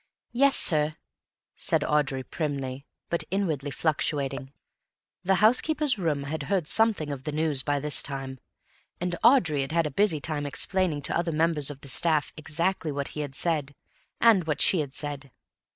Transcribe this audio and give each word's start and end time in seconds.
"Yes, 0.31 0.55
sir," 0.57 0.95
said 1.55 1.83
Audrey 1.83 2.23
primly, 2.23 2.87
but 3.11 3.23
inwardly 3.29 3.69
fluttering. 3.69 4.51
The 5.23 5.35
housekeeper's 5.35 5.99
room 5.99 6.23
had 6.23 6.41
heard 6.49 6.65
something 6.65 7.11
of 7.11 7.23
the 7.23 7.31
news 7.31 7.61
by 7.61 7.79
this 7.79 8.01
time, 8.01 8.39
and 8.99 9.15
Audrey 9.23 9.61
had 9.61 9.73
had 9.73 9.85
a 9.85 9.91
busy 9.91 10.19
time 10.19 10.47
explaining 10.47 11.03
to 11.03 11.15
other 11.15 11.31
members 11.31 11.69
of 11.69 11.81
the 11.81 11.87
staff 11.87 12.33
exactly 12.35 12.91
what 12.91 13.09
he 13.09 13.19
had 13.19 13.35
said, 13.35 13.75
and 14.19 14.45
what 14.47 14.59
she 14.59 14.79
had 14.79 14.95
said. 14.95 15.29